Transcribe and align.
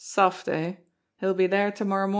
Soft, 0.03 0.47
eh? 0.47 0.77
He'll 1.19 1.35
be 1.35 1.47
dere 1.47 1.71
to 1.73 1.85
morrow 1.85 2.07
mornin'. 2.07 2.09